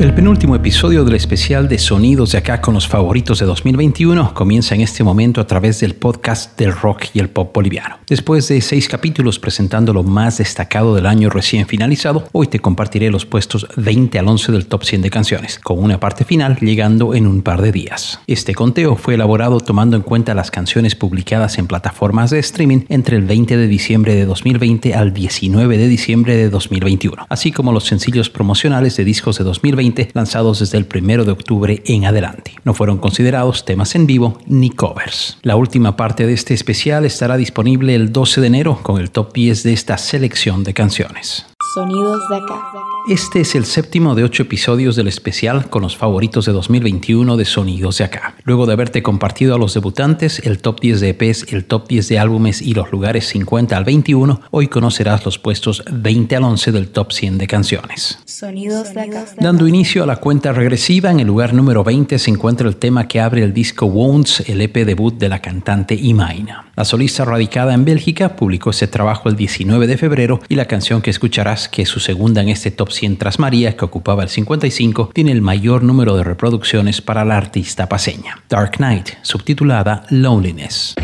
[0.00, 4.74] El penúltimo episodio del especial de Sonidos de acá con los favoritos de 2021 comienza
[4.74, 7.98] en este momento a través del podcast del rock y el pop boliviano.
[8.08, 13.08] Después de seis capítulos presentando lo más destacado del año recién finalizado, hoy te compartiré
[13.08, 17.14] los puestos 20 al 11 del top 100 de canciones, con una parte final llegando
[17.14, 18.18] en un par de días.
[18.26, 23.16] Este conteo fue elaborado tomando en cuenta las canciones publicadas en plataformas de streaming entre
[23.16, 27.84] el 20 de diciembre de 2020 al 19 de diciembre de 2021, así como los
[27.84, 29.83] sencillos promocionales de discos de 2020
[30.14, 32.52] lanzados desde el 1 de octubre en adelante.
[32.64, 35.38] No fueron considerados temas en vivo ni covers.
[35.42, 39.32] La última parte de este especial estará disponible el 12 de enero con el top
[39.32, 41.46] 10 de esta selección de canciones.
[41.74, 42.93] Sonidos de acá.
[43.06, 47.44] Este es el séptimo de ocho episodios del especial con los favoritos de 2021 de
[47.44, 48.34] Sonidos de acá.
[48.44, 52.08] Luego de haberte compartido a los debutantes, el top 10 de EPs, el top 10
[52.08, 56.72] de álbumes y los lugares 50 al 21, hoy conocerás los puestos 20 al 11
[56.72, 58.20] del top 100 de canciones.
[58.24, 59.26] Sonidos de acá.
[59.38, 63.06] Dando inicio a la cuenta regresiva, en el lugar número 20 se encuentra el tema
[63.06, 66.72] que abre el disco Wounds, el EP debut de la cantante Imaina.
[66.74, 71.02] La solista radicada en Bélgica publicó ese trabajo el 19 de febrero y la canción
[71.02, 74.28] que escucharás, que es su segunda en este top 100 tras María, que ocupaba el
[74.28, 78.42] 55, tiene el mayor número de reproducciones para la artista paseña.
[78.48, 80.94] Dark Knight, subtitulada Loneliness.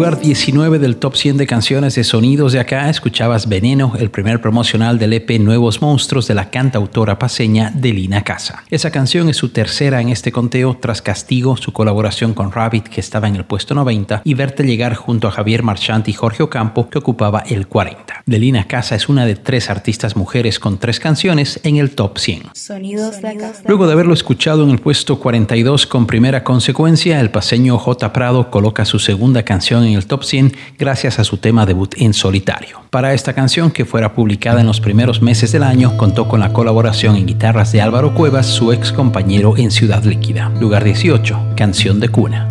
[0.00, 4.40] Lugar 19 del top 100 de canciones de sonidos de acá, escuchabas Veneno, el primer
[4.40, 8.64] promocional del EP Nuevos Monstruos de la cantautora paseña Delina Casa.
[8.70, 12.98] Esa canción es su tercera en este conteo tras Castigo, su colaboración con Rabbit que
[12.98, 16.88] estaba en el puesto 90 y verte llegar junto a Javier Marchant y Jorge Ocampo
[16.88, 18.22] que ocupaba el 40.
[18.24, 22.44] Delina Casa es una de tres artistas mujeres con tres canciones en el top 100.
[22.54, 23.52] Sonidos de acá.
[23.66, 28.14] Luego de haberlo escuchado en el puesto 42 con primera consecuencia, el paseño J.
[28.14, 32.14] Prado coloca su segunda canción en el top 100 gracias a su tema debut en
[32.14, 32.80] solitario.
[32.90, 36.52] Para esta canción, que fuera publicada en los primeros meses del año, contó con la
[36.52, 40.50] colaboración en guitarras de Álvaro Cuevas, su ex compañero en Ciudad Líquida.
[40.60, 42.48] Lugar 18, Canción de Cuna.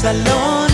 [0.00, 0.69] salón.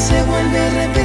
[0.00, 0.99] Se vuelve a repetir,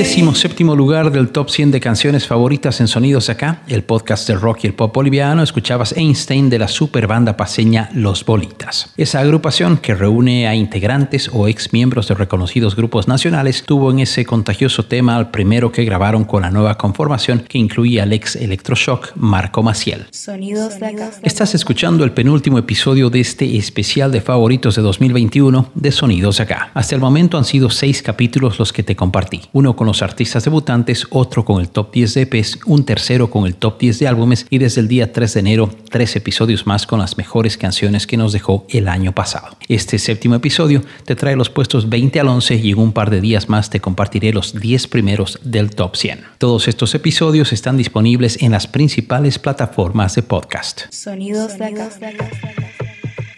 [0.00, 3.82] En el décimo séptimo lugar del top 100 de canciones favoritas en Sonidos Acá, el
[3.82, 8.24] podcast del rock y el pop boliviano, escuchabas Einstein de la super banda paseña Los
[8.24, 8.94] Bolitas.
[8.96, 13.98] Esa agrupación que reúne a integrantes o ex miembros de reconocidos grupos nacionales tuvo en
[13.98, 18.36] ese contagioso tema al primero que grabaron con la nueva conformación que incluía al ex
[18.36, 20.06] Electroshock Marco Maciel.
[20.12, 21.10] Sonidos de acá.
[21.22, 26.70] Estás escuchando el penúltimo episodio de este especial de favoritos de 2021 de Sonidos Acá.
[26.72, 29.42] Hasta el momento han sido seis capítulos los que te compartí.
[29.52, 33.56] Uno con artistas debutantes, otro con el top 10 de EPs, un tercero con el
[33.56, 37.00] top 10 de álbumes y desde el día 3 de enero tres episodios más con
[37.00, 39.56] las mejores canciones que nos dejó el año pasado.
[39.68, 43.20] Este séptimo episodio te trae los puestos 20 al 11 y en un par de
[43.20, 46.20] días más te compartiré los 10 primeros del top 100.
[46.38, 50.82] Todos estos episodios están disponibles en las principales plataformas de podcast.
[50.90, 51.90] Sonidos de acá.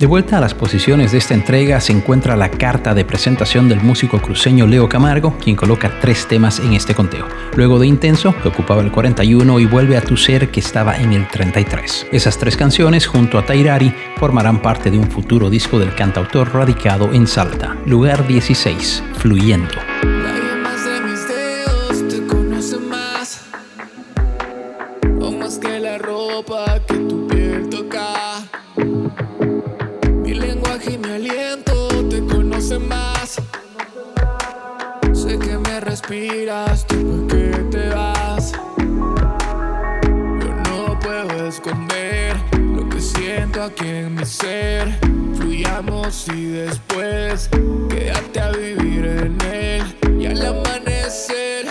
[0.02, 3.80] De vuelta a las posiciones de esta entrega se encuentra la carta de presentación del
[3.82, 7.28] músico cruceño Leo Camargo, quien coloca tres temas en este conteo.
[7.54, 11.12] Luego de Intenso, que ocupaba el 41, y Vuelve a tu ser, que estaba en
[11.12, 12.09] el 33.
[12.11, 17.12] Esas tres canciones, junto a Tairari, formarán parte de un futuro disco del cantautor radicado
[17.12, 19.78] en Salta, lugar 16, Fluyendo.
[36.12, 38.52] Respiras después que te vas.
[38.83, 44.99] Yo no puedo esconder lo que siento aquí en mi ser.
[45.35, 47.49] Fluyamos y después
[47.88, 49.83] quédate a vivir en él.
[50.21, 51.66] Y al amanecer,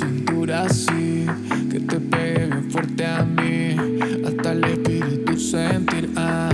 [0.00, 1.26] cintura así,
[1.70, 3.76] que te pegue bien fuerte a mí,
[4.26, 6.10] hasta el espíritu sentir.
[6.16, 6.48] Ah,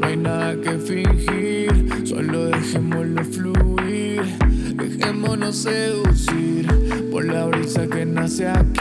[0.00, 1.70] no hay nada que fingir,
[2.04, 4.22] solo dejémoslo fluir,
[4.74, 6.66] dejémonos seducir
[7.12, 8.79] por la brisa que nace aquí.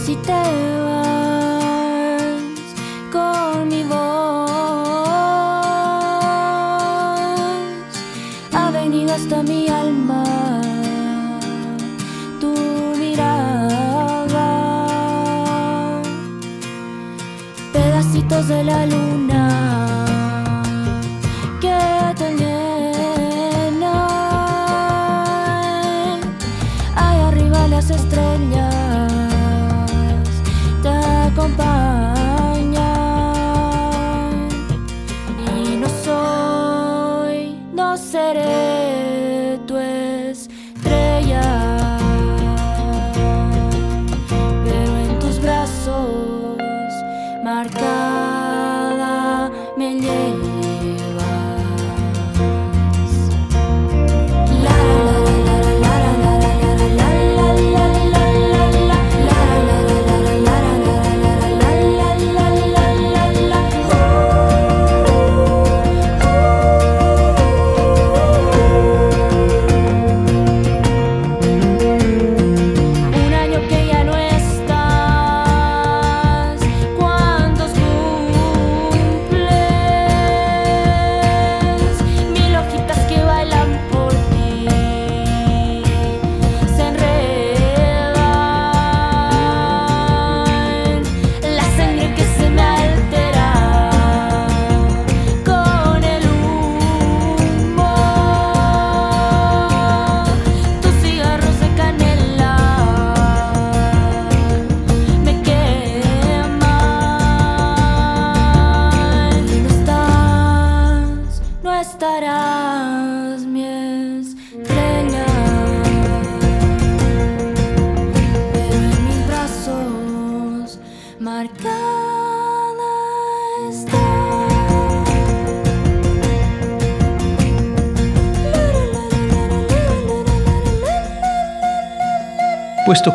[0.00, 0.79] して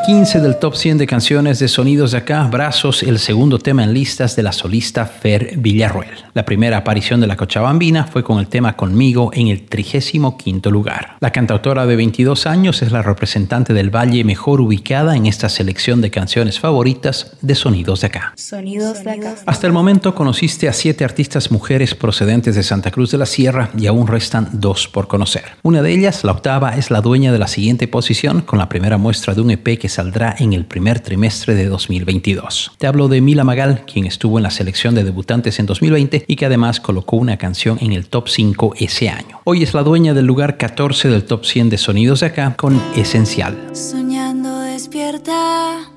[0.06, 3.96] 15 del top 100 de canciones de sonidos de acá, Brazos, el segundo tema en
[3.96, 6.26] listas de la solista Fer Villarroel.
[6.36, 11.16] La primera aparición de la Cochabambina fue con el tema Conmigo en el 35 lugar.
[11.22, 16.02] La cantautora de 22 años es la representante del Valle mejor ubicada en esta selección
[16.02, 18.34] de canciones favoritas de sonidos de acá.
[18.36, 19.36] Sonidos de acá.
[19.48, 23.72] Hasta el momento conociste a siete artistas mujeres procedentes de Santa Cruz de la Sierra
[23.76, 25.46] y aún restan dos por conocer.
[25.64, 29.00] Una de ellas, la octava, es la dueña de la siguiente posición con la primera
[29.00, 32.74] muestra de un EP que saldrá en el primer trimestre de 2022.
[32.78, 36.36] Te hablo de Mila Magal, quien estuvo en la selección de debutantes en 2020 y
[36.36, 39.40] que además colocó una canción en el top 5 ese año.
[39.46, 42.82] Hoy es la dueña del lugar 14 del top 100 de sonidos de acá con
[42.98, 43.58] Esencial.
[43.72, 45.90] Soñando despierta,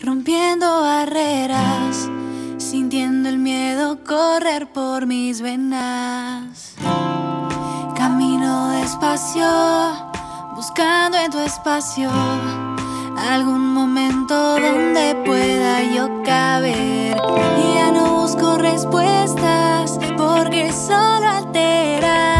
[0.00, 2.08] rompiendo barreras,
[2.58, 6.76] sintiendo el miedo correr por mis venas.
[7.96, 9.42] Camino despacio,
[10.54, 12.10] buscando en tu espacio
[13.20, 17.16] algún momento donde pueda yo caber.
[17.62, 22.39] Y ya no busco respuestas porque solo alteras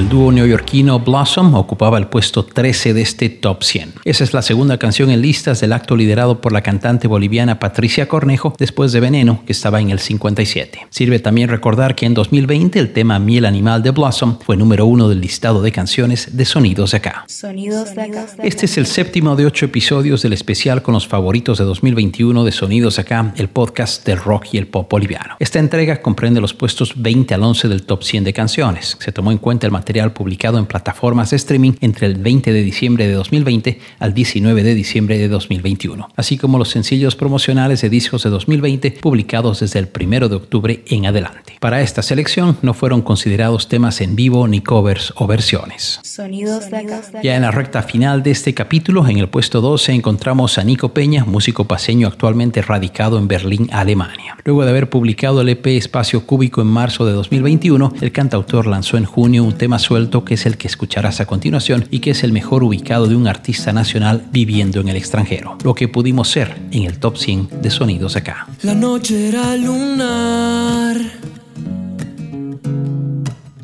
[0.00, 3.92] del dúo neoyorquino Blossom ocupaba el puesto 13 de este top 100.
[4.06, 8.08] Esa es la segunda canción en listas del acto liderado por la cantante boliviana Patricia
[8.08, 10.86] Cornejo después de Veneno, que estaba en el 57.
[10.88, 15.06] Sirve también recordar que en 2020 el tema Miel Animal de Blossom fue número uno
[15.06, 17.24] del listado de canciones de Sonidos de Acá.
[17.28, 18.26] Sonidos de acá.
[18.42, 22.52] Este es el séptimo de ocho episodios del especial con los favoritos de 2021 de
[22.52, 25.36] Sonidos Acá, el podcast del rock y el pop boliviano.
[25.40, 28.96] Esta entrega comprende los puestos 20 al 11 del top 100 de canciones.
[28.98, 32.62] Se tomó en cuenta el material publicado en plataformas de streaming entre el 20 de
[32.62, 37.90] diciembre de 2020 al 19 de diciembre de 2021, así como los sencillos promocionales de
[37.90, 41.56] discos de 2020 publicados desde el 1 de octubre en adelante.
[41.60, 46.00] Para esta selección no fueron considerados temas en vivo ni covers o versiones.
[46.02, 47.02] Sonidos de acá.
[47.22, 50.90] Ya en la recta final de este capítulo, en el puesto 12, encontramos a Nico
[50.90, 54.36] Peña, músico paseño actualmente radicado en Berlín, Alemania.
[54.44, 58.96] Luego de haber publicado el EP Espacio Cúbico en marzo de 2021, el cantautor lanzó
[58.96, 62.10] en junio un tema tema suelto que es el que escucharás a continuación y que
[62.10, 65.58] es el mejor ubicado de un artista nacional viviendo en el extranjero.
[65.62, 68.48] Lo que pudimos ser en el top 100 de sonidos acá.
[68.62, 70.96] La noche era lunar.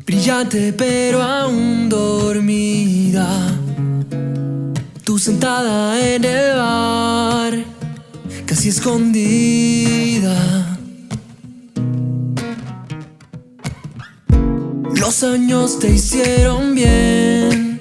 [0.05, 3.27] Brillante pero aún dormida.
[5.03, 7.65] Tú sentada en el bar,
[8.45, 10.66] casi escondida
[15.07, 17.79] Los años te hicieron bien.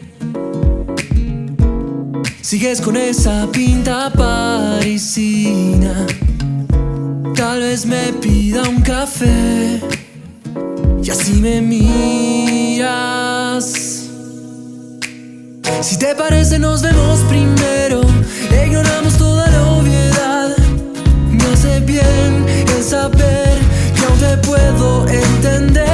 [2.41, 6.07] Sigues con esa pinta parisina.
[7.35, 9.83] Tal vez me pida un café.
[11.03, 12.85] Y así me miras.
[15.81, 18.03] Si te parece, nos vemos primero.
[18.65, 20.57] Ignoramos toda la obviedad.
[21.33, 23.59] Me hace bien el saber
[23.97, 25.86] que aún te puedo entender.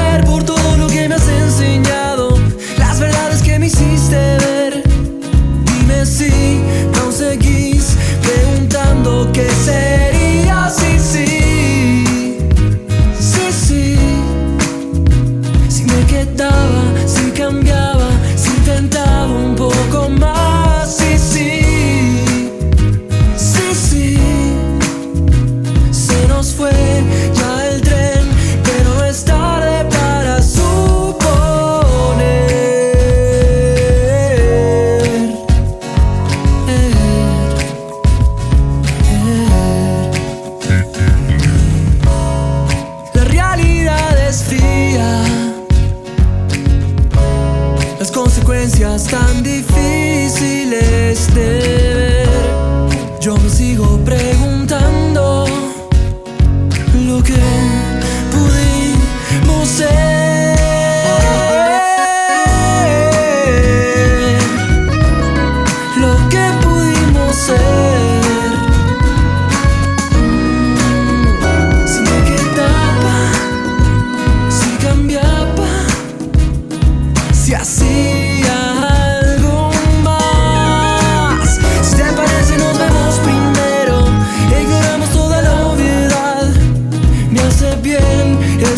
[16.22, 17.82] aspettava si cambiava.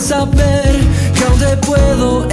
[0.05, 0.77] saber
[1.14, 2.29] que aún te puedo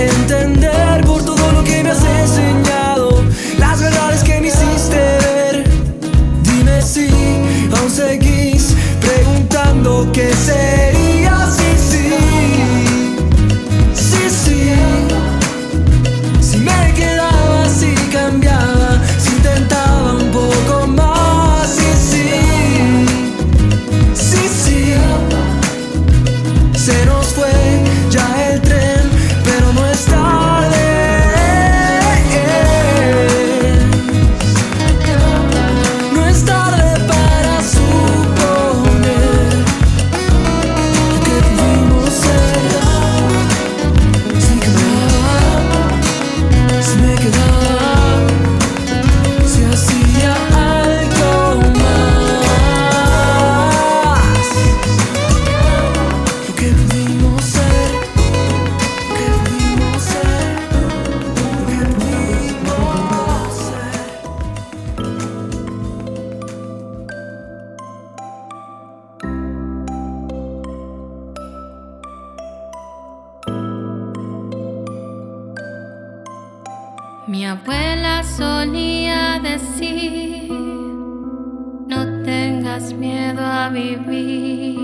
[77.31, 84.77] Mi abuela solía decir, no tengas miedo a vivir.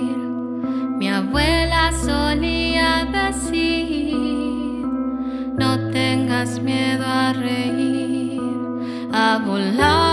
[0.97, 4.15] Mi abuela solía decir,
[5.59, 8.39] no tengas miedo a reír,
[9.11, 10.06] a volar.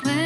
[0.00, 0.21] somewhere.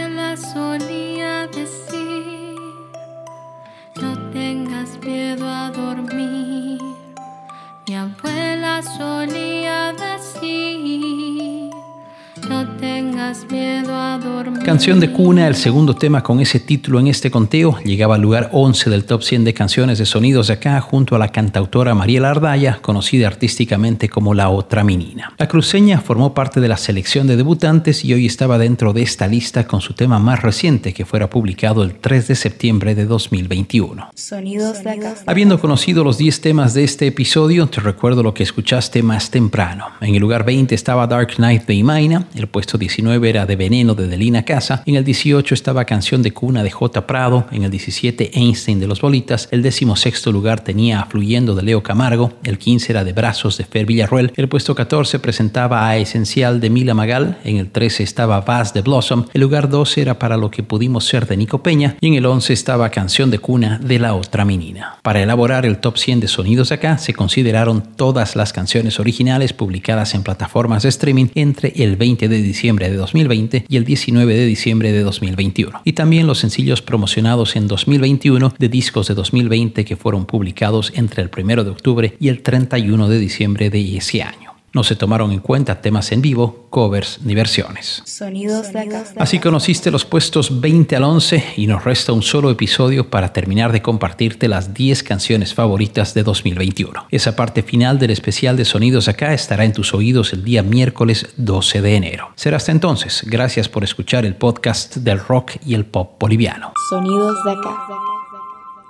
[14.66, 18.50] Canción de cuna, el segundo tema con ese título en este conteo, llegaba al lugar
[18.52, 22.30] 11 del top 100 de canciones de sonidos de acá junto a la cantautora Mariela
[22.30, 25.32] Ardaya, conocida artísticamente como La Otra Menina.
[25.38, 29.28] La cruceña formó parte de la selección de debutantes y hoy estaba dentro de esta
[29.28, 34.08] lista con su tema más reciente que fuera publicado el 3 de septiembre de 2021.
[34.16, 35.14] Sonidos de acá.
[35.26, 39.86] Habiendo conocido los 10 temas de este episodio, te recuerdo lo que escuchaste más temprano.
[40.00, 43.94] En el lugar 20 estaba Dark Knight de Imaina, el puesto 19 era de Veneno
[43.94, 44.44] de Delina
[44.86, 47.06] En el 18 estaba Canción de Cuna de J.
[47.06, 51.82] Prado, en el 17 Einstein de los Bolitas, el 16 lugar tenía Fluyendo de Leo
[51.82, 56.60] Camargo, el 15 era de Brazos de Fer Villarruel, el puesto 14 presentaba a Esencial
[56.60, 60.36] de Mila Magal, en el 13 estaba Vaz de Blossom, el lugar 12 era Para
[60.36, 61.96] lo que pudimos ser de Nico Peña.
[62.00, 64.98] Y en el 11 estaba Canción de Cuna de La Otra Menina.
[65.02, 70.14] Para elaborar el top 100 de sonidos acá se consideraron todas las canciones originales publicadas
[70.14, 74.45] en plataformas de streaming entre el 20 de diciembre de 2020 y el 19 de
[74.46, 75.82] diciembre de 2021.
[75.84, 81.22] Y también los sencillos promocionados en 2021 de discos de 2020 que fueron publicados entre
[81.22, 84.45] el 1 de octubre y el 31 de diciembre de ese año.
[84.76, 88.02] No se tomaron en cuenta temas en vivo, covers ni versiones.
[88.04, 89.04] Sonidos de acá.
[89.16, 93.72] Así conociste los puestos 20 al 11 y nos resta un solo episodio para terminar
[93.72, 97.06] de compartirte las 10 canciones favoritas de 2021.
[97.10, 101.26] Esa parte final del especial de Sonidos Acá estará en tus oídos el día miércoles
[101.38, 102.32] 12 de enero.
[102.34, 103.24] Será hasta entonces.
[103.24, 106.74] Gracias por escuchar el podcast del rock y el pop boliviano.
[106.90, 108.05] Sonidos de acá.